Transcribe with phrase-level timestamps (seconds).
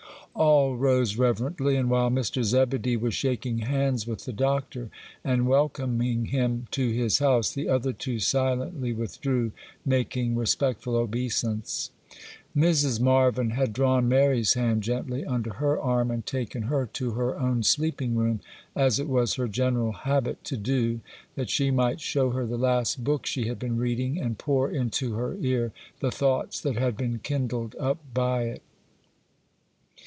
[0.33, 2.41] All rose reverently; and while Mr.
[2.41, 4.89] Zebedee was shaking hands with the Doctor,
[5.25, 9.51] and welcoming him to his house, the other two silently withdrew,
[9.85, 11.91] making respectful obeisance.
[12.55, 13.01] Mrs.
[13.01, 17.61] Marvyn had drawn Mary's hand gently under her arm and taken her to her own
[17.61, 18.39] sleeping room,
[18.73, 21.01] as it was her general habit to do,
[21.35, 25.13] that she might show her the last book she had been reading, and pour into
[25.15, 28.61] her ear the thoughts that had been kindled up by it.